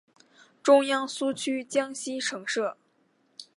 [0.63, 2.75] 中央苏区江西省设。